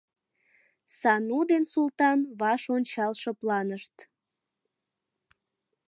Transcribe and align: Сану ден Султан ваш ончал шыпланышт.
Сану 0.97 1.39
ден 1.49 1.63
Султан 1.73 2.19
ваш 2.39 2.61
ончал 2.75 3.13
шыпланышт. 3.21 3.95